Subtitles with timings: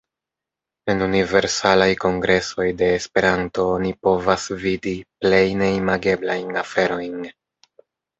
[0.91, 4.95] En Universalaj Kongresoj de Esperanto oni povas vidi
[5.27, 7.21] plej neimageblajn aferojn.